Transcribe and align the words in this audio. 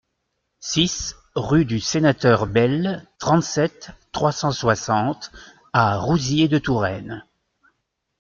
six 0.61 1.15
rue 1.35 1.63
du 1.63 1.79
Sénateur 1.79 2.47
Belle, 2.47 3.07
trente-sept, 3.19 3.91
trois 4.11 4.31
cent 4.31 4.49
soixante 4.51 5.31
à 5.73 5.99
Rouziers-de-Touraine 5.99 7.23